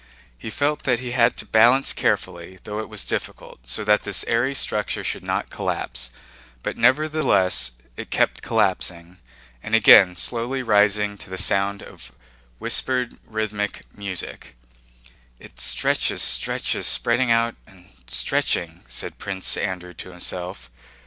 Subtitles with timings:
[0.35, 4.23] He felt that he had to balance carefully (though it was difficult) so that this
[4.27, 6.09] airy structure should not collapse;
[6.63, 9.19] but nevertheless it kept collapsing
[9.61, 12.11] and again slowly rising to the sound of
[12.57, 20.71] whispered rhythmic music—"it stretches, stretches, spreading out and stretching," said Prince Andrew to himself.